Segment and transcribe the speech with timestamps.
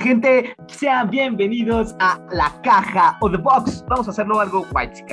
[0.00, 3.84] Gente, sean bienvenidos a La Caja o The Box.
[3.88, 5.04] Vamos a hacerlo algo white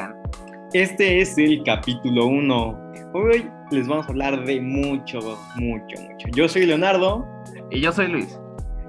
[0.73, 2.91] Este es el capítulo 1.
[3.13, 5.20] Hoy les vamos a hablar de mucho,
[5.55, 6.27] mucho, mucho.
[6.34, 7.26] Yo soy Leonardo.
[7.71, 8.40] Y yo soy Luis.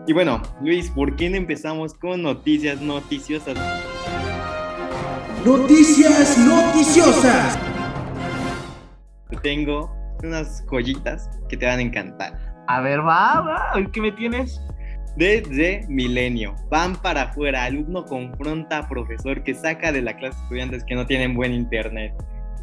[0.06, 3.56] Y bueno, Luis, ¿por qué no empezamos con noticias noticiosas?
[5.46, 7.59] Noticias noticiosas.
[9.42, 9.90] Tengo
[10.23, 12.38] unas joyitas que te van a encantar.
[12.68, 14.60] A ver, va, va, ¿qué me tienes?
[15.16, 20.84] Desde Milenio, van para afuera, alumno confronta a profesor que saca de la clase estudiantes
[20.84, 22.12] que no tienen buen internet.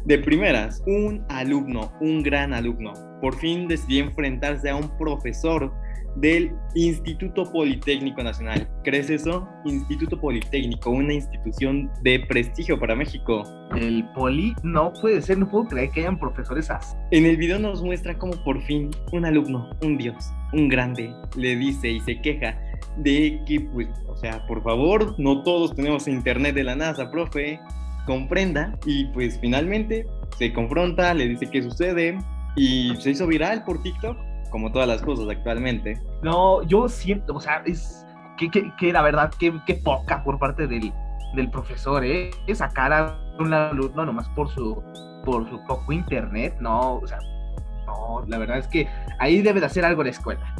[0.04, 5.74] De primeras, un alumno, un gran alumno, por fin decidió enfrentarse a un profesor
[6.16, 8.68] del Instituto Politécnico Nacional.
[8.84, 9.48] ¿Crees eso?
[9.64, 13.42] Instituto Politécnico, una institución de prestigio para México.
[13.76, 16.96] El Poli no puede ser, no puedo creer que hayan profesores así.
[17.10, 21.56] En el video nos muestra cómo por fin un alumno, un dios, un grande, le
[21.56, 22.58] dice y se queja
[22.98, 27.58] de que, pues, o sea, por favor, no todos tenemos internet de la NASA, profe,
[28.06, 28.78] comprenda.
[28.86, 30.06] Y pues finalmente
[30.38, 32.18] se confronta, le dice qué sucede
[32.56, 34.16] y se hizo viral por TikTok
[34.54, 36.00] como todas las cosas actualmente.
[36.22, 38.06] No, yo siento, o sea, es
[38.38, 39.52] que, que, la verdad, que,
[39.82, 40.92] poca por parte del,
[41.34, 42.30] del profesor, ¿eh?
[42.54, 44.80] Sacar a un alumno nomás por su,
[45.24, 47.18] por su poco internet, no, o sea,
[47.84, 48.86] no, la verdad es que
[49.18, 50.54] ahí debe de hacer algo la escuela.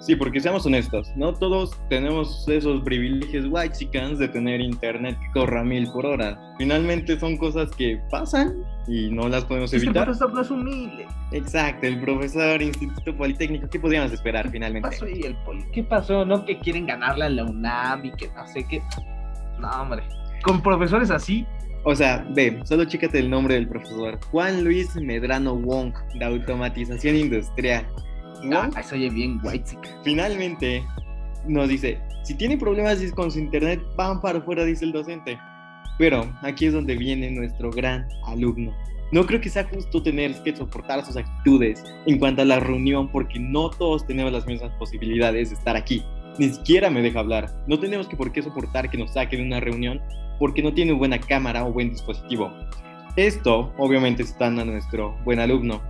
[0.00, 5.38] Sí, porque seamos honestos, no todos tenemos esos privilegios white chickens de tener internet que
[5.38, 6.40] corra mil por hora.
[6.56, 8.54] Finalmente son cosas que pasan
[8.86, 9.96] y no las podemos evitar.
[9.96, 11.06] el profesor no es humilde.
[11.32, 14.88] Exacto, el profesor Instituto Politécnico, ¿qué podríamos esperar finalmente?
[14.88, 15.64] ¿Qué pasó ahí el poli?
[15.72, 16.24] ¿Qué pasó?
[16.24, 18.82] No que quieren ganarle a la UNAM y que no sé qué.
[19.58, 20.02] No, hombre.
[20.42, 21.46] Con profesores así,
[21.84, 24.18] o sea, ve, solo chécate el nombre del profesor.
[24.30, 27.86] Juan Luis Medrano Wong, de Automatización Industrial.
[28.52, 30.84] Ah, eso oye bien, white Finalmente
[31.46, 35.38] nos dice, si tiene problemas con su internet, van para afuera, dice el docente.
[35.98, 38.72] Pero aquí es donde viene nuestro gran alumno.
[39.12, 43.10] No creo que sea justo tener que soportar sus actitudes en cuanto a la reunión
[43.12, 46.02] porque no todos tenemos las mismas posibilidades de estar aquí.
[46.38, 47.48] Ni siquiera me deja hablar.
[47.68, 50.00] No tenemos que por qué soportar que nos saque de una reunión
[50.38, 52.52] porque no tiene buena cámara o buen dispositivo.
[53.16, 55.80] Esto obviamente está a nuestro buen alumno,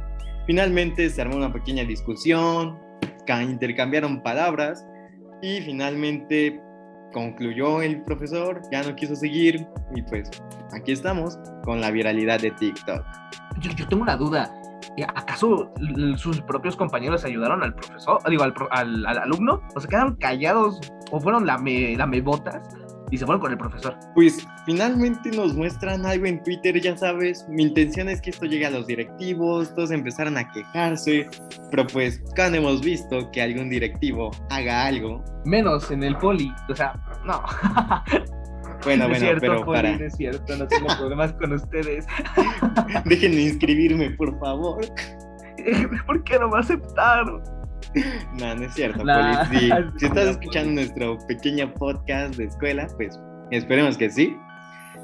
[0.47, 2.79] Finalmente se armó una pequeña discusión,
[3.27, 4.87] intercambiaron palabras
[5.41, 6.61] y finalmente
[7.15, 10.31] concluyó el profesor, ya no quiso seguir y pues
[10.73, 13.03] aquí estamos con la viralidad de TikTok.
[13.61, 14.53] Yo, tengo una duda.
[15.15, 15.73] ¿Acaso
[16.17, 19.63] sus propios compañeros ayudaron al profesor, digo, al, alumno?
[19.75, 20.81] ¿O se quedaron callados
[21.11, 22.69] o fueron la lamebotas?
[23.15, 23.97] Y se fueron con el profesor.
[24.13, 28.67] Pues finalmente nos muestran algo en Twitter, ya sabes, mi intención es que esto llegue
[28.67, 31.29] a los directivos, todos empezaran a quejarse,
[31.71, 35.23] pero pues cuando hemos visto que algún directivo haga algo.
[35.45, 37.41] Menos en el poli, o sea, no.
[38.83, 39.91] Bueno, bueno, pero para.
[39.91, 42.07] es cierto, no tengo problemas con ustedes.
[43.05, 44.85] Déjenme inscribirme, por favor.
[46.07, 47.54] ¿Por qué no me aceptaron?
[48.39, 49.71] No, no es cierto, Poli.
[49.99, 53.19] Si, estás escuchando nuestro pequeño podcast de escuela, pues
[53.51, 54.37] esperemos que sí.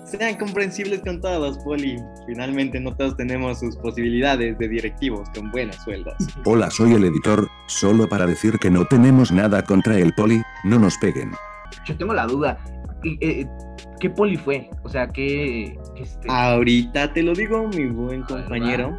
[0.04, 1.96] Sean comprensibles con todos, Poli.
[2.26, 6.16] Finalmente no todos tenemos sus posibilidades de directivos con buenas sueldas.
[6.44, 10.78] Hola, soy el editor, solo para decir que no tenemos nada contra el Poli, no
[10.78, 11.32] nos peguen.
[11.84, 12.58] Yo tengo la duda.
[13.04, 13.46] Eh,
[13.98, 14.69] ¿Qué poli fue?
[14.82, 15.78] O sea, ¿qué...?
[15.96, 16.28] Este...
[16.28, 18.98] Ahorita te lo digo, mi buen compañero.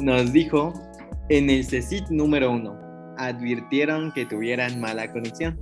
[0.00, 0.72] Nos dijo
[1.28, 2.89] en el CECIT número uno
[3.20, 5.58] advirtieron que tuvieran mala conexión.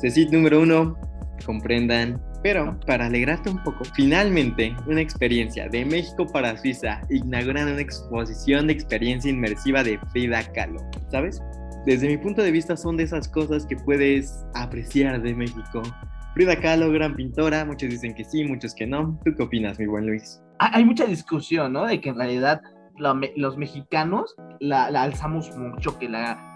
[0.00, 0.96] CECIT número uno,
[1.44, 2.20] comprendan.
[2.42, 8.66] Pero para alegrarte un poco, finalmente una experiencia de México para Suiza inauguran una exposición
[8.66, 10.80] de experiencia inmersiva de Frida Kahlo,
[11.10, 11.40] ¿sabes?
[11.86, 15.82] Desde mi punto de vista son de esas cosas que puedes apreciar de México.
[16.34, 19.20] Frida Kahlo, gran pintora, muchos dicen que sí, muchos que no.
[19.24, 20.42] ¿Tú qué opinas, mi buen Luis?
[20.58, 21.86] Hay mucha discusión, ¿no?
[21.86, 22.60] De que en realidad
[23.36, 26.51] los mexicanos la, la alzamos mucho, que la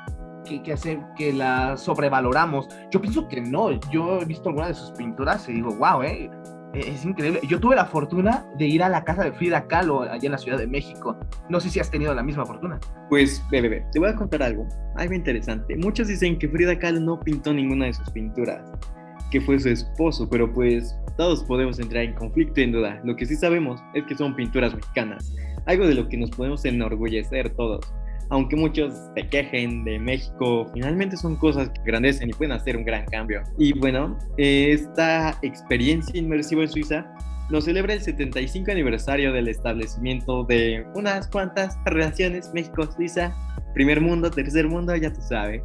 [0.47, 2.69] que, hace, que la sobrevaloramos.
[2.91, 3.79] Yo pienso que no.
[3.91, 6.31] Yo he visto alguna de sus pinturas y digo, wow, eh,
[6.75, 7.41] es increíble.
[7.49, 10.39] Yo tuve la fortuna de ir a la casa de Frida Kahlo allá en la
[10.39, 11.17] Ciudad de México.
[11.49, 12.79] No sé si has tenido la misma fortuna.
[13.09, 14.67] Pues, bebé, te voy a contar algo,
[14.97, 15.77] algo interesante.
[15.77, 18.71] Muchos dicen que Frida Kahlo no pintó ninguna de sus pinturas,
[19.31, 23.01] que fue su esposo, pero pues todos podemos entrar en conflicto en duda.
[23.05, 25.35] Lo que sí sabemos es que son pinturas mexicanas,
[25.67, 27.87] algo de lo que nos podemos enorgullecer todos
[28.31, 32.85] aunque muchos se quejen de México, finalmente son cosas que grandecen y pueden hacer un
[32.85, 33.43] gran cambio.
[33.59, 37.07] Y bueno, esta experiencia inmersiva en Suiza
[37.51, 43.35] nos celebra el 75 aniversario del establecimiento de unas cuantas relaciones México-Suiza,
[43.75, 45.63] primer mundo, tercer mundo, ya tú sabes.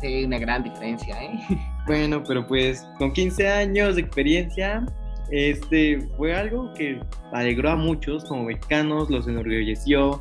[0.00, 1.40] Sí, una gran diferencia, ¿eh?
[1.86, 4.84] Bueno, pero pues con 15 años de experiencia,
[5.30, 7.00] este fue algo que
[7.32, 10.20] alegró a muchos como mexicanos, los enorgulleció.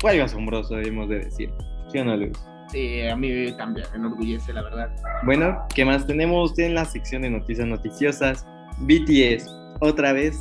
[0.00, 1.52] Fue algo asombroso, debemos de decir.
[1.90, 2.38] ¿Sí o no, Luis?
[2.70, 4.90] Sí, a mí también me enorgullece, la verdad.
[5.24, 8.46] Bueno, ¿qué más tenemos en la sección de noticias noticiosas?
[8.80, 9.48] BTS,
[9.80, 10.38] otra vez,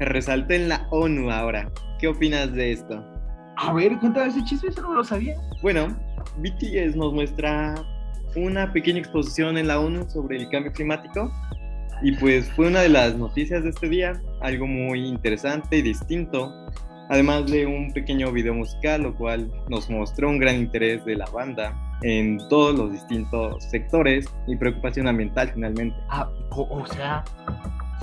[0.00, 1.70] resaltó en la ONU ahora.
[1.98, 3.04] ¿Qué opinas de esto?
[3.56, 5.36] A ver, cuéntame ese chisme, eso no lo sabía.
[5.60, 5.88] Bueno,
[6.38, 7.74] BTS nos muestra
[8.36, 11.30] una pequeña exposición en la ONU sobre el cambio climático
[12.02, 16.50] y pues fue una de las noticias de este día, algo muy interesante y distinto,
[17.10, 21.26] además de un pequeño video musical, lo cual nos mostró un gran interés de la
[21.26, 25.96] banda en todos los distintos sectores y preocupación ambiental finalmente.
[26.08, 27.24] Ah, o, o sea,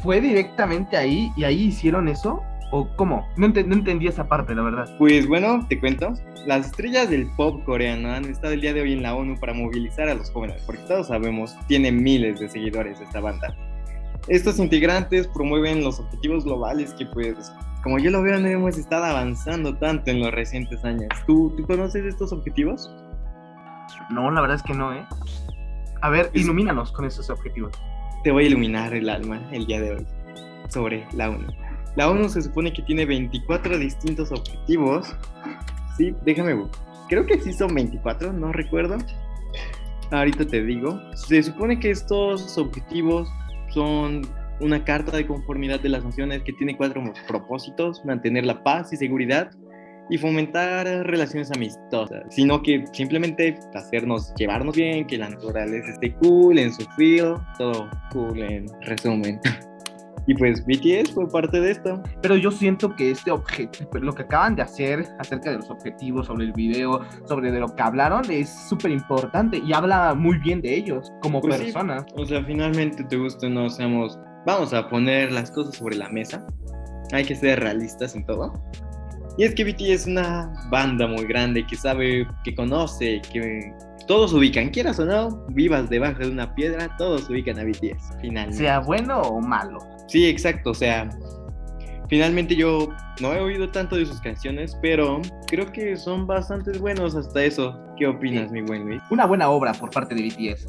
[0.04, 2.44] ¿fue directamente ahí y ahí hicieron eso?
[2.72, 3.26] ¿O cómo?
[3.38, 4.94] No, no entendí esa parte, la verdad.
[4.98, 6.14] Pues bueno, te cuento,
[6.46, 9.54] las estrellas del pop coreano han estado el día de hoy en la ONU para
[9.54, 13.56] movilizar a los jóvenes, porque todos sabemos, tiene miles de seguidores esta banda.
[14.28, 17.54] Estos integrantes promueven los objetivos globales que pues,
[17.88, 21.08] como yo lo veo, no hemos estado avanzando tanto en los recientes años.
[21.26, 22.94] ¿Tú, ¿tú conoces estos objetivos?
[24.10, 25.06] No, la verdad es que no, ¿eh?
[26.02, 27.72] A ver, Es- ilumínanos con esos objetivos.
[28.26, 30.06] Te voy a iluminar el alma el día de hoy
[30.68, 31.48] sobre la ONU.
[31.96, 35.16] La ONU se supone que tiene 24 distintos objetivos.
[35.96, 36.62] Sí, déjame,
[37.08, 38.98] creo que sí son 24, no recuerdo.
[40.12, 41.00] Ahorita te digo.
[41.16, 43.30] Se supone que estos objetivos
[43.70, 44.24] son
[44.60, 48.98] una carta de conformidad de las naciones que tiene cuatro propósitos, mantener la paz y
[48.98, 49.52] seguridad
[50.10, 56.58] y fomentar relaciones amistosas, sino que simplemente hacernos llevarnos bien, que la naturaleza esté cool
[56.58, 59.40] en su feel, todo cool en resumen.
[60.30, 62.04] Y pues BTS fue parte de esto.
[62.22, 66.28] Pero yo siento que este objeto, lo que acaban de hacer acerca de los objetivos,
[66.28, 70.62] sobre el video, sobre de lo que hablaron, es súper importante y habla muy bien
[70.62, 71.64] de ellos como Pues sí.
[71.64, 72.06] personas.
[72.18, 76.48] O sea, finalmente te gusta no seamos, vamos a poner las cosas sobre la mesa.
[77.12, 78.54] Hay que ser realistas en todo.
[79.38, 83.74] Y es que BTS es una banda muy grande que sabe, que conoce, que
[84.08, 88.58] todos ubican, quieras o no, vivas debajo de una piedra, todos ubican a BTS, finalmente.
[88.58, 89.80] Sea bueno o malo.
[90.08, 91.10] Sí, exacto, o sea,
[92.10, 92.88] finalmente yo
[93.22, 97.78] no he oído tanto de sus canciones, pero creo que son bastante buenos hasta eso.
[97.98, 99.02] ¿Qué opinas, mi buen Luis?
[99.12, 100.68] Una buena obra por parte de BTS.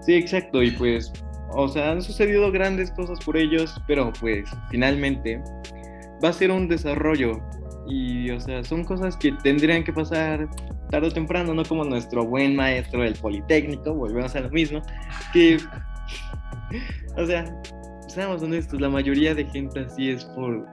[0.00, 1.12] Sí, exacto, y pues,
[1.50, 5.40] o sea, han sucedido grandes cosas por ellos, pero pues finalmente
[6.22, 7.40] va a ser un desarrollo
[7.88, 10.48] y, o sea, son cosas que tendrían que pasar
[10.90, 14.82] tarde o temprano, no como nuestro buen maestro del Politécnico, volvemos a lo mismo,
[15.32, 15.58] que,
[17.16, 17.44] o sea,
[18.08, 20.66] seamos honestos, la mayoría de gente así es por...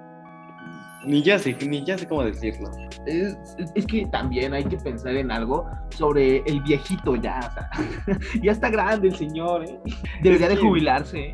[1.06, 2.72] Ni ya sé, ni ya sé cómo decirlo.
[3.06, 3.38] Es,
[3.75, 7.40] es que también hay que pensar en algo sobre el viejito ya.
[7.40, 9.80] O sea, ya está grande el señor, ¿eh?
[10.22, 11.20] Debería de jubilarse.
[11.20, 11.34] ¿eh?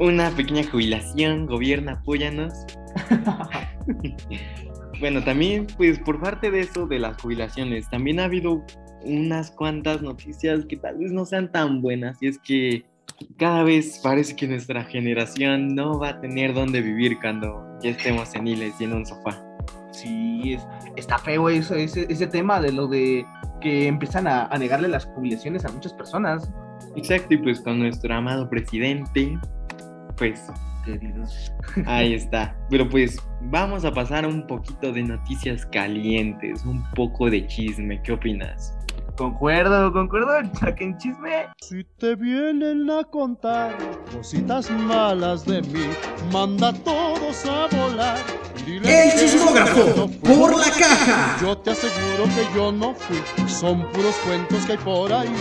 [0.00, 2.52] Una pequeña jubilación, gobierno, apóyanos.
[5.00, 8.64] Bueno, también, pues por parte de eso de las jubilaciones, también ha habido
[9.04, 12.22] unas cuantas noticias que tal vez no sean tan buenas.
[12.22, 12.84] Y es que
[13.36, 18.28] cada vez parece que nuestra generación no va a tener dónde vivir cuando ya estemos
[18.28, 19.44] seniles y en un sofá.
[19.92, 23.24] Sí, es- está feo eso, ese, ese tema de lo de
[23.60, 26.50] que empiezan a, a negarle las jubilaciones a muchas personas.
[26.96, 29.38] Exacto, y pues con nuestro amado presidente,
[30.16, 30.50] pues
[30.84, 31.52] Queridos.
[31.86, 32.56] ahí está.
[32.70, 38.02] Pero pues vamos a pasar a un poquito de noticias calientes, un poco de chisme.
[38.02, 38.76] ¿Qué opinas?
[39.16, 41.46] Concuerdo, concuerdo, saquen chisme.
[41.60, 43.76] Si te vienen a contar
[44.14, 45.84] cositas malas de mí,
[46.32, 48.18] manda a todos a volar.
[48.64, 51.36] Dile El chismógrafo, no por la caja.
[51.42, 55.34] Yo te aseguro que yo no fui, son puros cuentos que hay por ahí.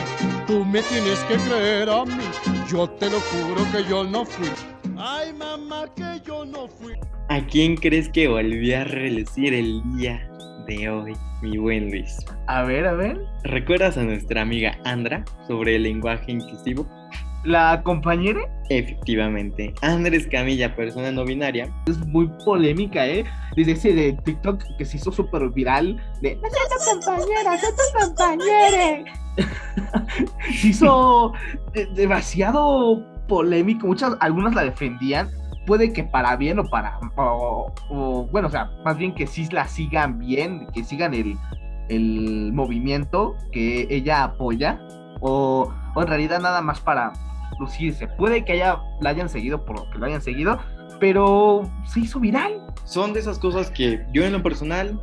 [0.47, 2.23] Tú me tienes que creer a mí,
[2.69, 4.49] yo te lo juro que yo no fui.
[4.97, 6.93] Ay, mamá, que yo no fui.
[7.29, 10.30] ¿A quién crees que volvió a relucir el día
[10.77, 12.17] de hoy, mi buen Luis?
[12.47, 13.19] A ver, a ver.
[13.43, 16.87] ¿Recuerdas a nuestra amiga Andra sobre el lenguaje inclusivo?
[17.43, 23.25] La compañera Efectivamente, Andrés Camilla, persona no binaria, es muy polémica, ¿eh?
[23.57, 27.69] Desde ese de TikTok que se hizo súper viral de "No soy tu compañera, soy
[27.71, 29.03] tu compañera.
[30.61, 31.33] se hizo
[31.73, 33.87] de- demasiado polémico.
[33.87, 35.29] Muchas, algunas la defendían.
[35.65, 36.99] Puede que para bien o para.
[37.15, 41.37] O, o, bueno, o sea, más bien que sí la sigan bien, que sigan el,
[41.89, 44.79] el movimiento que ella apoya.
[45.19, 47.13] O, o en realidad nada más para
[47.59, 48.07] lucirse.
[48.07, 50.59] Puede que haya, la hayan seguido por lo que lo hayan seguido,
[50.99, 52.53] pero se hizo viral.
[52.85, 54.99] son de esas cosas que yo en lo personal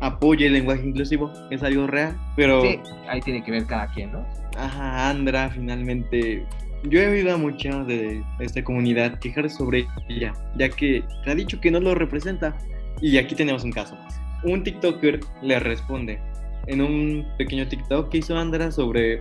[0.00, 2.60] apoye el lenguaje inclusivo, es algo real, pero...
[2.60, 4.26] Sí, ahí tiene que ver cada quien, ¿no?
[4.58, 6.46] Ajá, Andra finalmente...
[6.88, 11.34] Yo he oído a mucha de esta comunidad quejar sobre ella, ya que te ha
[11.34, 12.56] dicho que no lo representa.
[13.00, 14.20] Y aquí tenemos un caso más.
[14.44, 16.20] Un TikToker le responde
[16.68, 19.20] en un pequeño TikTok que hizo Andra sobre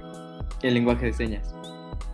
[0.61, 1.55] el lenguaje de señas.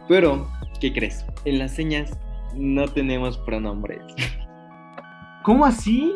[0.07, 1.25] Pero, ¿qué crees?
[1.43, 2.17] En las señas
[2.55, 4.01] no tenemos pronombres.
[5.43, 6.13] ¿Cómo así?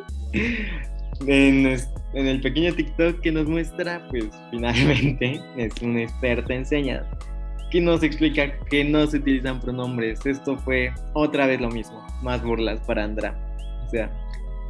[1.28, 1.66] En,
[2.14, 7.06] en el pequeño TikTok que nos muestra, pues finalmente es una experta en señas
[7.72, 10.26] que nos explica que no se utilizan pronombres.
[10.26, 13.36] Esto fue otra vez lo mismo, más burlas para Andra.
[13.86, 14.10] O sea,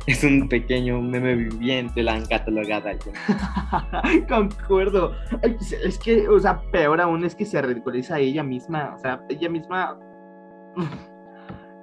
[0.08, 3.16] es un pequeño meme viviente, la han catalogado alguien.
[4.30, 5.16] Concuerdo.
[5.44, 8.94] Ay, Es es que, o sea, peor aún es que se ridiculiza a ella misma.
[8.96, 10.00] O sea, ella misma.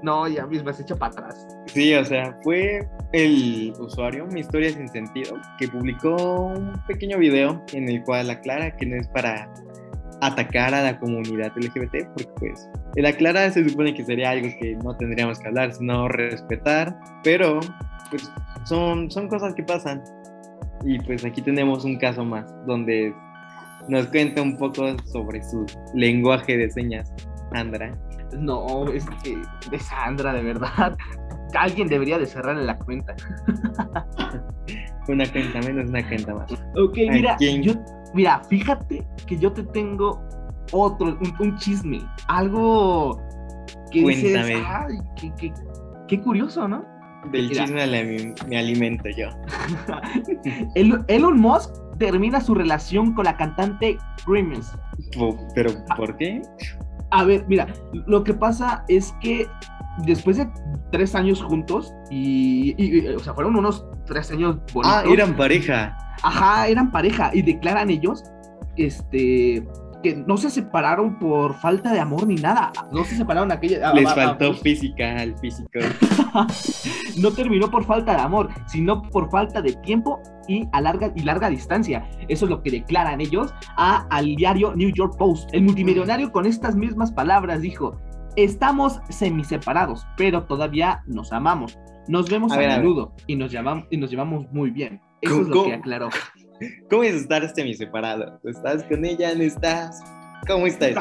[0.02, 1.46] No, ella misma se echa para atrás.
[1.66, 6.16] Sí, o sea, fue el usuario, mi historia sin sentido, que publicó
[6.46, 9.48] un pequeño video en el cual aclara que no es para
[10.22, 14.76] atacar a la comunidad LGBT, porque pues el aclarar se supone que sería algo que
[14.82, 17.58] no tendríamos que hablar, sino respetar, pero
[18.08, 18.32] pues
[18.64, 20.02] son, son cosas que pasan.
[20.84, 23.12] Y pues aquí tenemos un caso más, donde
[23.88, 27.12] nos cuenta un poco sobre su lenguaje de señas,
[27.52, 27.92] Andra.
[28.38, 30.96] No, es que de Sandra, de verdad.
[31.54, 33.14] Alguien debería de cerrarle la cuenta.
[35.08, 36.52] Una cuenta menos, una cuenta más.
[36.76, 37.60] Ok, mira, quién?
[37.62, 37.72] yo,
[38.14, 40.20] mira, fíjate que yo te tengo
[40.72, 43.20] otro, un, un chisme, algo
[43.90, 44.64] que dices, Cuéntame.
[44.66, 45.52] ay, qué, qué-
[46.08, 46.84] qué curioso, ¿no?
[47.30, 47.64] Del Mira.
[47.64, 49.28] chisme le- me alimento yo.
[50.74, 54.72] El- Elon Musk termina su relación con la cantante Grimes.
[55.16, 56.42] Po- ¿Pero por qué?
[57.12, 57.66] A ver, mira,
[58.06, 59.46] lo que pasa es que
[60.06, 60.48] después de
[60.90, 64.96] tres años juntos, y, y- y, o sea, fueron unos tres años bonitos.
[64.96, 65.96] Ah, eran pareja.
[66.22, 68.24] Ajá, eran pareja y declaran ellos
[68.76, 69.66] este
[70.02, 72.72] que no se separaron por falta de amor ni nada.
[72.92, 75.70] No se separaron aquella ah, Les ah, faltó ah, física al físico.
[77.18, 81.22] no terminó por falta de amor, sino por falta de tiempo y a larga y
[81.22, 82.08] larga distancia.
[82.28, 85.50] Eso es lo que declaran ellos a, al diario New York Post.
[85.52, 88.00] El multimillonario con estas mismas palabras dijo:
[88.36, 91.78] "Estamos semiseparados, pero todavía nos amamos.
[92.08, 95.48] Nos vemos A ver, menudo y nos llamamos y nos llevamos muy bien." Eso es
[95.48, 96.10] lo que aclaró.
[96.90, 98.40] ¿Cómo es estar semi-separado?
[98.44, 99.34] ¿Estás con ella?
[99.34, 100.02] ¿No estás?
[100.46, 101.00] ¿Cómo está eso?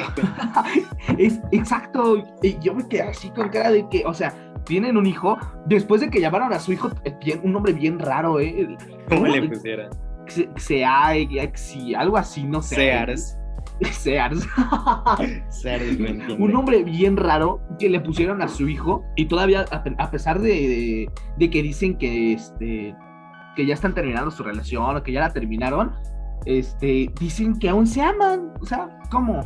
[1.18, 2.24] Es exacto.
[2.62, 4.34] Yo me quedé así con cara de que, o sea,
[4.66, 7.98] tienen un hijo después de que llamaron a su hijo eh, bien, un nombre bien
[8.00, 8.78] raro, ¿eh?
[9.10, 9.90] ¿Cómo le pusieron?
[10.28, 12.76] Se- Sea, Exi, algo así, no sé.
[12.76, 13.38] Sears.
[13.92, 14.48] Sears.
[15.50, 19.84] Sears, me un nombre bien raro que le pusieron a su hijo y todavía, a,
[19.84, 22.96] pe- a pesar de, de- de que dicen que, este,
[23.56, 25.92] que ya están terminando su relación o que ya la terminaron,
[26.46, 28.52] este, dicen que aún se aman.
[28.62, 29.44] O sea, ¿cómo?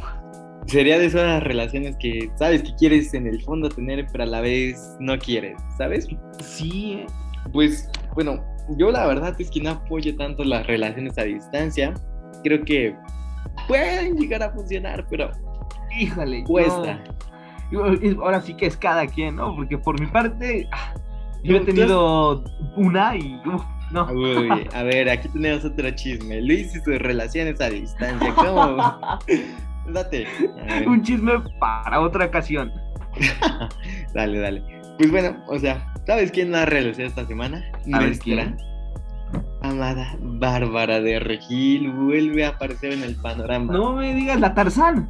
[0.67, 4.41] Sería de esas relaciones que sabes que quieres en el fondo tener, pero a la
[4.41, 6.07] vez no quieres, ¿sabes?
[6.39, 7.05] Sí, ¿eh?
[7.53, 8.43] Pues, bueno,
[8.77, 11.93] yo la verdad es que no apoyo tanto las relaciones a distancia.
[12.43, 12.95] Creo que
[13.67, 15.29] pueden llegar a funcionar, pero
[15.99, 16.43] Híjole.
[16.45, 16.99] cuesta.
[18.01, 19.55] es- ahora sí que es cada quien, ¿no?
[19.55, 20.93] Porque por mi parte, ah,
[21.43, 22.43] yo he tenido
[22.75, 23.39] una y.
[23.45, 23.63] uf,
[23.95, 24.11] no.
[24.11, 26.41] Uy, a ver, aquí tenemos otro chisme.
[26.41, 28.33] Luis y sus relaciones a distancia.
[28.35, 28.77] ¿Cómo?
[29.93, 30.27] Date.
[30.85, 32.71] Un chisme para otra ocasión.
[34.13, 34.63] dale, dale.
[34.97, 37.63] Pues bueno, o sea, ¿sabes quién la realizó esta semana?
[37.93, 38.55] A Nuestra
[39.61, 43.73] amada Bárbara de Regil vuelve a aparecer en el panorama.
[43.73, 45.09] No me digas la Tarzán.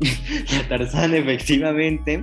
[0.52, 2.22] La Tarzán, efectivamente.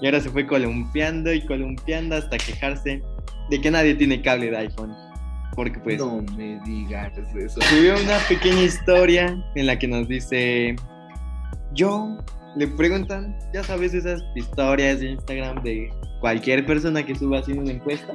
[0.00, 3.00] Y ahora se fue columpiando y columpiando hasta quejarse
[3.48, 4.92] de que nadie tiene cable de iPhone.
[5.54, 7.60] Porque pues No me digas eso.
[7.60, 10.76] subió una pequeña historia en la que nos dice,
[11.74, 12.16] yo
[12.56, 17.72] le preguntan, ya sabes esas historias de Instagram de cualquier persona que suba haciendo una
[17.72, 18.14] encuesta.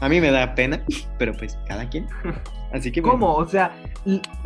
[0.00, 0.82] A mí me da pena,
[1.18, 2.06] pero pues cada quien.
[2.72, 3.34] Así que bueno, ¿Cómo?
[3.34, 3.74] O sea,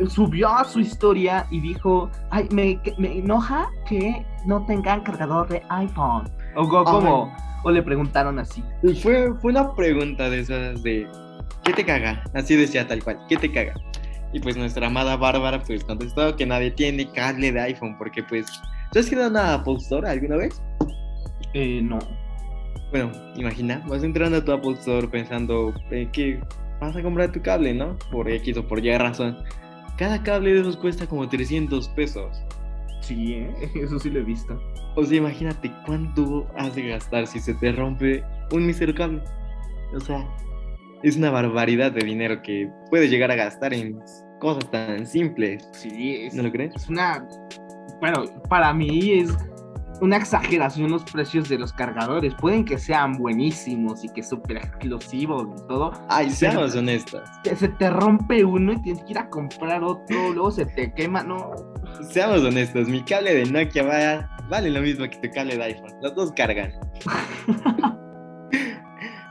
[0.09, 5.61] subió a su historia y dijo, ay, me, me enoja que no tengan cargador de
[5.69, 6.29] iPhone.
[6.55, 7.33] O ¿cómo?
[7.63, 8.63] O le preguntaron así.
[9.01, 11.07] Fue, fue una pregunta de esas de
[11.65, 12.23] ¿qué te caga?
[12.33, 13.73] Así decía tal cual, ¿qué te caga?
[14.31, 18.45] Y pues nuestra amada Bárbara pues contestó que nadie tiene cable de iPhone porque pues
[18.91, 20.61] ¿tú has ido a una Apple Store alguna vez?
[21.53, 21.99] Eh, no.
[22.91, 26.39] Bueno, imagina, vas entrando a tu Apple Store pensando eh, que
[26.79, 27.97] vas a comprar tu cable, ¿no?
[28.11, 29.37] Por X o por Y razón.
[29.97, 32.37] Cada cable de esos cuesta como 300 pesos.
[33.01, 33.53] Sí, ¿eh?
[33.75, 34.59] eso sí lo he visto.
[34.95, 39.21] O sea, imagínate cuánto has de gastar si se te rompe un mísero cable.
[39.93, 40.25] O sea,
[41.07, 43.99] es una barbaridad de dinero que puedes llegar a gastar en
[44.39, 45.67] cosas tan simples.
[45.71, 46.75] Sí, es, ¿No lo crees?
[46.75, 47.27] es una.
[48.01, 49.33] Bueno, para mí es
[50.01, 52.33] una exageración los precios de los cargadores.
[52.35, 55.91] Pueden que sean buenísimos y que súper exclusivos y todo.
[56.09, 57.21] Ay, seamos honestos.
[57.43, 60.91] que Se te rompe uno y tienes que ir a comprar otro, luego se te
[60.93, 61.51] quema, no.
[62.09, 65.93] Seamos honestos, mi cable de Nokia va- vale lo mismo que tu cable de iPhone.
[66.01, 66.73] Los dos cargan.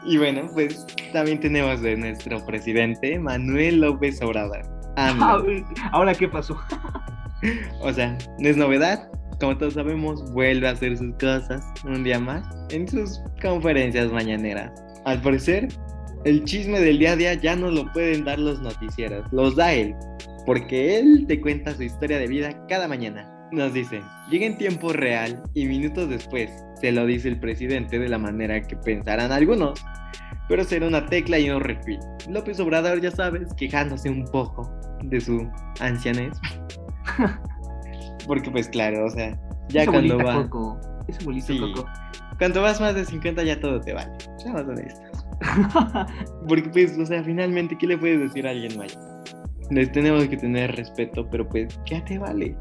[0.04, 4.62] y bueno, pues también tenemos de nuestro presidente, Manuel López Obrador.
[4.96, 5.64] AMLO.
[5.92, 6.56] Ahora, ¿qué pasó?
[7.80, 9.08] O sea, no es novedad.
[9.40, 14.72] Como todos sabemos, vuelve a hacer sus cosas un día más en sus conferencias mañaneras.
[15.04, 15.68] Al parecer,
[16.24, 19.74] el chisme del día a día ya no lo pueden dar los noticieros, los da
[19.74, 19.94] él,
[20.46, 23.30] porque él te cuenta su historia de vida cada mañana.
[23.54, 28.08] Nos dice, llega en tiempo real y minutos después, se lo dice el presidente de
[28.08, 29.80] la manera que pensarán algunos,
[30.48, 32.00] pero será una tecla y un repeat.
[32.28, 34.68] López Obrador, ya sabes, quejándose un poco
[35.04, 35.48] de su
[35.80, 36.36] ancianez.
[38.26, 40.80] Porque pues claro, o sea, ya Esa cuando va, Coco.
[41.06, 41.60] Ese bolito Sí.
[41.60, 41.86] Coco.
[42.38, 44.10] cuando vas más de 50 ya todo te vale.
[44.38, 45.26] Seamos honestos.
[46.48, 49.00] Porque pues, o sea, finalmente, ¿qué le puedes decir a alguien mayor?
[49.70, 52.56] Les tenemos que tener respeto, pero pues ya te vale.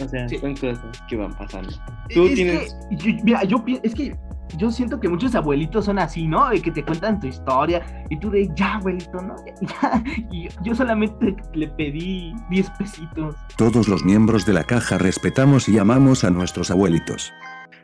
[0.00, 0.38] O sea, Sí.
[0.38, 1.70] son cosas que van pasando.
[2.12, 4.16] Tú Es tienes- que, yo, mira, yo es que
[4.56, 6.48] yo siento que muchos abuelitos son así, ¿no?
[6.50, 9.34] De que te cuentan tu historia y tú de, ya, abuelito, ¿no?
[9.82, 10.04] Ya.
[10.30, 13.34] Y yo solamente le pedí 10 pesitos.
[13.56, 17.32] Todos los miembros de la caja respetamos y amamos a nuestros abuelitos.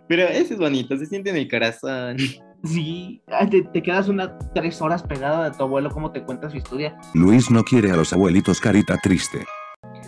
[0.09, 2.17] Pero eso es bonito, se siente en el corazón.
[2.65, 6.57] Sí, te, te quedas unas 3 horas pegado a tu abuelo, cómo te cuenta su
[6.59, 6.95] historia.
[7.15, 9.45] Luis no quiere a los abuelitos carita triste.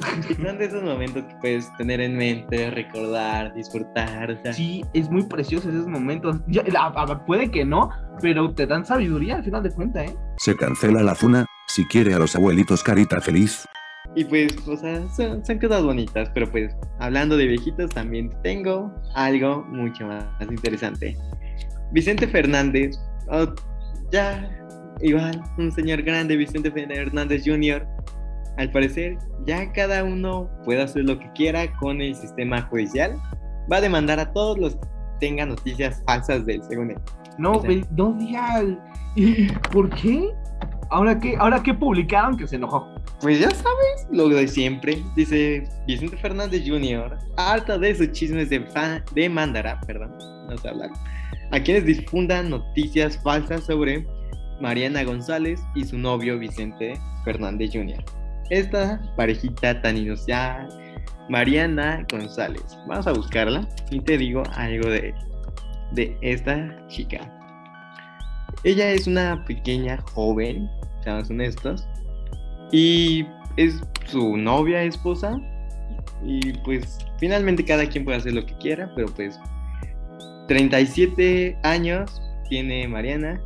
[0.43, 4.31] Son de esos momentos que puedes tener en mente, recordar, disfrutar.
[4.31, 6.41] O sea, Sí, es muy precioso esos momentos.
[6.49, 10.17] Ya, la- puede que no, pero te dan sabiduría al final de cuentas, ¿eh?
[10.39, 13.65] Se cancela la zona, si quiere a los abuelitos carita feliz.
[14.15, 18.93] Y pues, o sea, son, son cosas bonitas, pero pues, hablando de viejitos, también tengo
[19.15, 21.17] algo mucho más interesante.
[21.93, 23.47] Vicente Fernández, oh,
[24.11, 24.51] ya,
[25.01, 27.87] igual, un señor grande, Vicente Fernández Jr.,
[28.59, 33.15] al parecer, ya cada uno puede hacer lo que quiera con el sistema judicial.
[33.73, 34.87] Va a demandar a todos los que
[35.21, 36.99] tengan noticias falsas del según él.
[37.39, 38.65] No, O sea- no digas.
[39.17, 40.29] ¿Y por qué?
[40.91, 41.37] ¿Ahora qué?
[41.39, 42.87] ¿Ahora qué publicaron que se enojó?
[43.23, 44.99] Pues ya sabes, lo de siempre.
[45.17, 48.67] Dice Vicente Fernández Jr., harta de sus chismes de
[49.15, 50.13] demandará, perdón,
[50.49, 50.91] no sé hablar,
[51.51, 54.07] a quienes difundan noticias falsas sobre
[54.61, 58.05] Mariana González y su novio Vicente Fernández Jr.
[58.53, 60.69] Esta parejita tan inusual,
[61.31, 62.63] Mariana González.
[62.87, 65.15] Vamos a buscarla y te digo algo de,
[65.93, 67.21] de esta chica.
[68.63, 70.69] Ella es una pequeña joven,
[71.03, 71.89] seamos honestos,
[72.73, 75.41] y es su novia, esposa.
[76.23, 79.41] Y pues finalmente cada quien puede hacer lo que quiera, pero pues
[80.49, 83.41] 37 años tiene Mariana,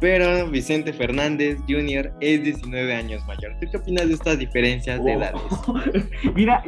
[0.00, 2.12] pero Vicente Fernández Jr.
[2.20, 3.52] es 19 años mayor.
[3.60, 5.18] ¿Tú qué opinas de estas diferencias de Oh.
[5.18, 6.10] edades?
[6.34, 6.62] Mira,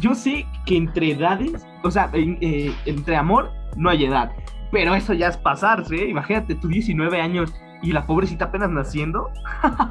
[0.00, 1.52] yo sé que entre edades,
[1.84, 4.30] o sea, en- eh, entre amor no hay edad,
[4.70, 5.94] pero eso ya es pasarse.
[5.96, 6.08] ¿eh?
[6.08, 9.28] Imagínate, tú 19 años y la pobrecita apenas naciendo.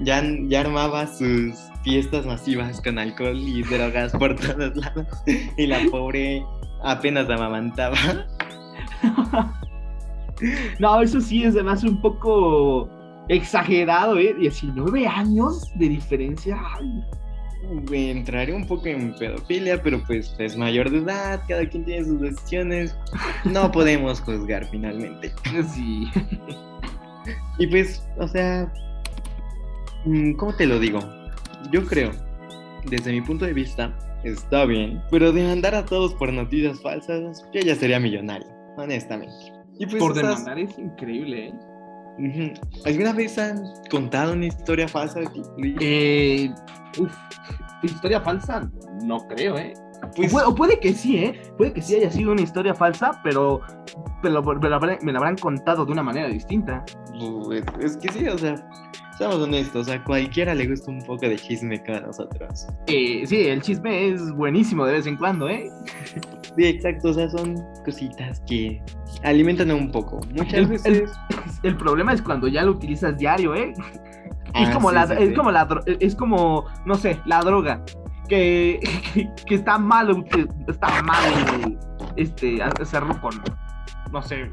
[0.00, 5.06] Ya, ya armaba sus fiestas masivas con alcohol y drogas por todos lados,
[5.56, 6.42] y la pobre
[6.82, 7.96] apenas amamantaba.
[10.78, 12.88] No, eso sí es además un poco
[13.28, 14.34] exagerado, ¿eh?
[14.38, 16.58] 19 años de diferencia.
[16.76, 17.04] Ay,
[17.92, 22.20] Entraré un poco en pedofilia, pero pues es mayor de edad, cada quien tiene sus
[22.20, 22.96] decisiones.
[23.44, 25.32] No podemos juzgar finalmente.
[25.74, 26.08] sí.
[27.58, 28.72] Y pues, o sea,
[30.04, 30.98] mm, ¿cómo te lo digo?
[31.70, 32.10] Yo creo,
[32.86, 37.60] desde mi punto de vista, está bien, pero demandar a todos por noticias falsas, yo
[37.60, 39.51] ya sería millonario, honestamente.
[39.78, 42.54] Y pues, Por sea, demandar es increíble, ¿eh?
[42.84, 45.20] ¿Alguna vez han contado una historia falsa?
[45.80, 46.50] Eh,
[46.98, 47.12] uf,
[47.82, 48.70] historia falsa,
[49.04, 49.74] no creo, ¿eh?
[50.16, 51.40] Pues, o, puede, o puede que sí, ¿eh?
[51.56, 53.60] Puede que sí haya sido una historia falsa, pero,
[54.20, 56.84] pero me, la habrán, me la habrán contado de una manera distinta.
[57.44, 58.56] pues, es que sí, o sea,
[59.16, 62.66] seamos honestos, a cualquiera le gusta un poco de chisme como a nosotros.
[62.88, 65.70] Eh, sí, el chisme es buenísimo de vez en cuando, ¿eh?
[66.56, 68.82] Sí, exacto, o sea, son cositas que
[69.22, 70.20] alimentan un poco.
[70.30, 70.86] Muchas El- veces...
[70.86, 71.08] el-
[71.62, 73.72] El problema es cuando ya lo utilizas diario, ¿eh?
[74.54, 75.34] es Ah, como sí, la, sí, es sí.
[75.34, 77.82] como la, dro- es como, no sé, la droga.
[78.28, 78.80] Que,
[79.14, 81.78] que, que está mal, que está mal,
[82.16, 83.40] este, hacerlo con,
[84.12, 84.50] no sé,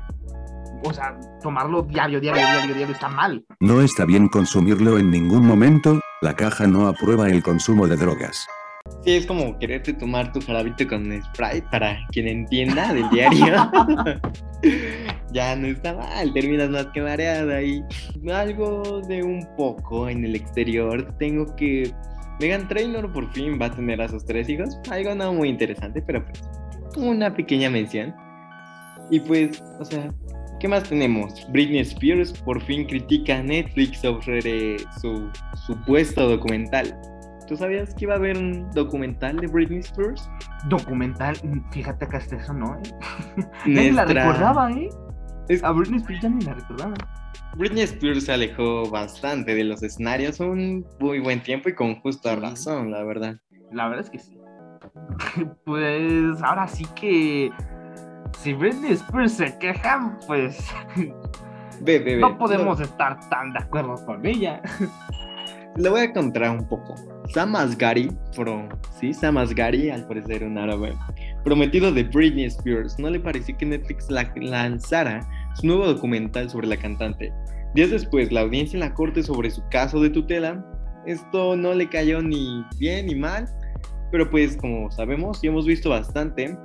[0.83, 3.43] o sea, tomarlo diario, diario, diario, diario está mal.
[3.59, 8.47] No está bien consumirlo en ningún momento, la caja no aprueba el consumo de drogas.
[9.03, 13.71] Sí, es como quererte tomar tu jarabito con Sprite para quien entienda del diario.
[15.31, 17.83] ya no está mal, terminas más que mareada y
[18.31, 21.15] algo de un poco en el exterior.
[21.17, 21.91] Tengo que
[22.39, 24.77] Megan Trainor por fin va a tener a sus tres hijos.
[24.89, 26.41] Algo no muy interesante, pero pues
[26.97, 28.13] una pequeña mención.
[29.11, 30.13] Y pues, o sea,
[30.59, 31.47] ¿qué más tenemos?
[31.51, 35.29] Britney Spears por fin critica a Netflix sobre su
[35.67, 36.95] supuesto documental.
[37.49, 40.29] ¿Tú sabías que iba a haber un documental de Britney Spears?
[40.67, 41.35] Documental,
[41.71, 42.81] fíjate que hasta eso no, ¿eh?
[43.65, 44.87] Nadie la recordaba, ¿eh?
[45.63, 46.93] A Britney Spears ya ni la recordaba.
[47.57, 52.35] Britney Spears se alejó bastante de los escenarios un muy buen tiempo y con justa
[52.35, 53.37] razón, la verdad.
[53.71, 54.37] La verdad es que sí.
[55.65, 57.49] pues ahora sí que
[58.37, 60.71] si Britney Spears se queja, pues
[62.19, 64.61] no podemos estar tan de acuerdo con ella.
[65.77, 66.95] Le voy a contar un poco.
[67.33, 68.09] Sam Asghari,
[68.99, 70.93] sí, Sam Asghari, al parecer un árabe,
[71.43, 75.21] prometido de Britney Spears, no le pareció que Netflix la lanzara
[75.53, 77.31] su nuevo documental sobre la cantante.
[77.75, 80.65] Días después, la audiencia en la corte sobre su caso de tutela,
[81.05, 83.45] esto no le cayó ni bien ni mal,
[84.11, 86.57] pero pues como sabemos y hemos visto bastante,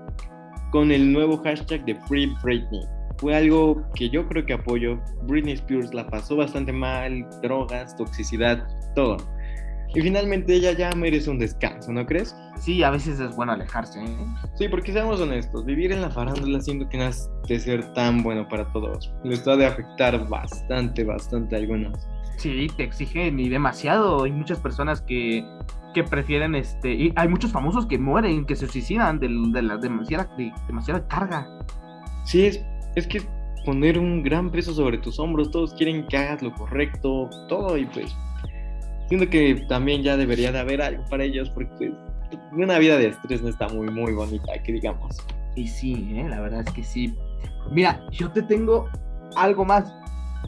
[0.73, 2.81] con el nuevo hashtag de Free Britney.
[3.19, 4.99] Fue algo que yo creo que apoyo.
[5.23, 9.17] Britney Spears la pasó bastante mal, drogas, toxicidad, todo.
[9.95, 12.37] Y finalmente ella ya merece un descanso, ¿no crees?
[12.59, 14.03] Sí, a veces es bueno alejarse.
[14.03, 14.17] ¿eh?
[14.57, 18.23] Sí, porque seamos honestos, vivir en la farándula siento que no es de ser tan
[18.23, 19.13] bueno para todos.
[19.23, 22.09] Les va de afectar bastante, bastante a algunos.
[22.39, 24.25] Sí, te exigen y demasiado.
[24.25, 25.45] Hay muchas personas que,
[25.95, 29.77] que prefieren, este, y hay muchos famosos que mueren, que se suicidan de, de la
[29.77, 31.47] demasiada, de, demasiada carga.
[32.25, 33.23] Sí, es, es que
[33.65, 37.87] poner un gran peso sobre tus hombros, todos quieren que hagas lo correcto, todo y
[37.87, 38.15] pues
[39.09, 41.93] siento que también ya debería de haber algo para ellos porque
[42.31, 45.17] pues, una vida de estrés no está muy, muy bonita, que digamos.
[45.57, 46.29] Y sí, ¿eh?
[46.29, 47.15] la verdad es que sí.
[47.71, 48.89] Mira, yo te tengo
[49.37, 49.93] algo más.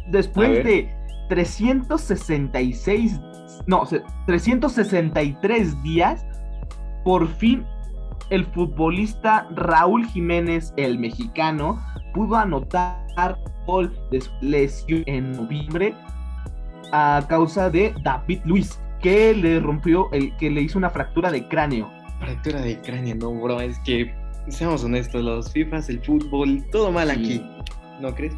[0.08, 0.88] Después de
[1.28, 3.20] 366,
[3.66, 3.86] no,
[4.26, 6.24] 363 días,
[7.04, 7.64] por fin
[8.30, 11.80] el futbolista Raúl Jiménez, el mexicano,
[12.14, 15.94] pudo anotar gol de lesión en noviembre
[16.92, 21.46] a causa de David Luis, que le rompió, el que le hizo una fractura de
[21.48, 21.90] cráneo.
[22.20, 24.14] Fractura de cráneo, no, bro, es que,
[24.48, 27.42] seamos honestos, los FIFAs, el fútbol, todo mal aquí,
[28.00, 28.34] ¿no crees?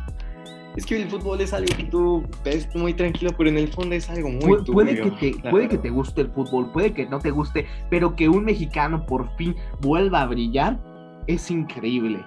[0.78, 3.96] Es que el fútbol es algo que tú ves muy tranquilo, pero en el fondo
[3.96, 7.18] es algo muy puede, que te, puede que te guste el fútbol, puede que no
[7.18, 10.78] te guste, pero que un mexicano por fin vuelva a brillar
[11.26, 12.24] es increíble.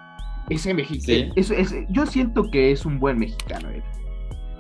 [0.50, 1.34] Ese mexicano,
[1.92, 3.70] yo siento que es un buen mexicano.
[3.70, 3.82] Eh.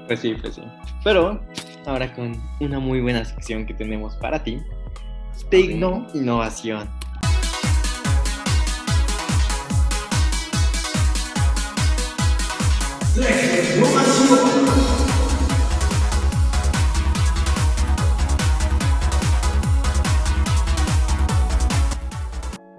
[0.08, 0.62] Pues sí, pues sí.
[1.04, 1.42] Pero
[1.86, 4.58] ahora con una muy buena sección que tenemos para ti.
[5.50, 6.90] Tecno Innovación.
[13.14, 13.24] ¿Qué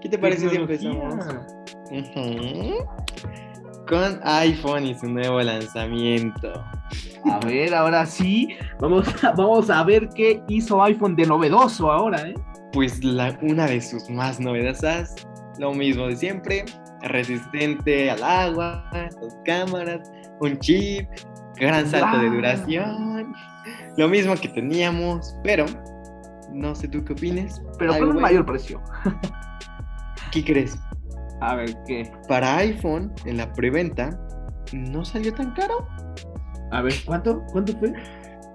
[0.08, 1.26] te parece si empezamos?
[3.86, 6.64] Con iPhone y su nuevo lanzamiento.
[7.30, 12.26] A ver, ahora sí, vamos a, vamos a ver qué hizo iPhone de novedoso ahora,
[12.26, 12.32] ¿eh?
[12.72, 15.14] Pues la, una de sus más novedosas,
[15.58, 16.64] lo mismo de siempre,
[17.02, 18.88] resistente al agua,
[19.20, 21.08] dos cámaras, un chip,
[21.56, 23.34] gran salto de duración,
[23.96, 25.66] lo mismo que teníamos, pero
[26.52, 27.62] no sé tú qué opines.
[27.78, 28.80] Pero con un mayor precio.
[30.32, 30.78] ¿Qué crees?
[31.40, 32.10] A ver, ¿qué?
[32.28, 34.18] Para iPhone, en la preventa,
[34.72, 35.86] no salió tan caro.
[36.70, 37.42] A ver, ¿cuánto?
[37.52, 37.92] ¿Cuánto fue?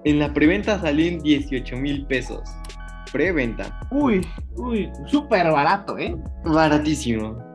[0.04, 2.42] En la preventa salió en 18 mil pesos.
[3.12, 3.78] Preventa.
[3.90, 6.16] Uy, uy, súper barato, ¿eh?
[6.44, 7.47] Baratísimo.